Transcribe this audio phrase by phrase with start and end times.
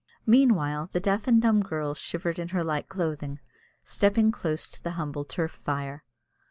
[0.25, 3.39] Meanwhile, the deaf and dumb girl shivered in her light clothing,
[3.83, 6.03] stepping close to the humble turf fire.